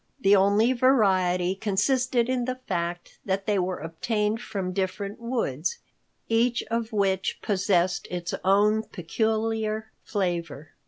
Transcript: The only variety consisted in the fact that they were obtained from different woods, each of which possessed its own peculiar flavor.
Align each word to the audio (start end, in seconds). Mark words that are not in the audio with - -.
The 0.19 0.35
only 0.35 0.73
variety 0.73 1.53
consisted 1.53 2.27
in 2.27 2.45
the 2.45 2.55
fact 2.55 3.19
that 3.23 3.45
they 3.45 3.59
were 3.59 3.77
obtained 3.77 4.41
from 4.41 4.73
different 4.73 5.19
woods, 5.19 5.77
each 6.27 6.63
of 6.71 6.91
which 6.91 7.37
possessed 7.43 8.07
its 8.09 8.33
own 8.43 8.81
peculiar 8.81 9.91
flavor. 10.03 10.69